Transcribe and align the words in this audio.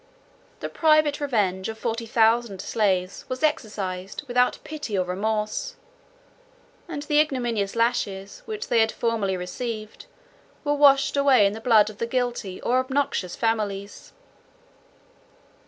The 0.61 0.69
private 0.69 1.21
revenge 1.21 1.69
of 1.69 1.77
forty 1.77 2.07
thousand 2.07 2.59
slaves 2.59 3.23
was 3.29 3.43
exercised 3.43 4.23
without 4.27 4.57
pity 4.63 4.97
or 4.97 5.05
remorse; 5.05 5.75
and 6.87 7.03
the 7.03 7.19
ignominious 7.19 7.75
lashes, 7.75 8.41
which 8.45 8.69
they 8.69 8.79
had 8.79 8.91
formerly 8.91 9.37
received, 9.37 10.07
were 10.63 10.73
washed 10.73 11.15
away 11.15 11.45
in 11.45 11.53
the 11.53 11.61
blood 11.61 11.91
of 11.91 11.99
the 11.99 12.07
guilty, 12.07 12.59
or 12.61 12.79
obnoxious, 12.79 13.35
families. 13.35 14.11